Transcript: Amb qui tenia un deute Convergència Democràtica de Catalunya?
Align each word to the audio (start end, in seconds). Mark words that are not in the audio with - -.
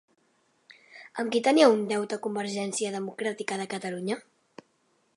Amb 1.23 1.35
qui 1.35 1.41
tenia 1.49 1.69
un 1.75 1.85
deute 1.93 2.21
Convergència 2.25 2.95
Democràtica 2.99 3.63
de 3.63 3.71
Catalunya? 3.75 4.23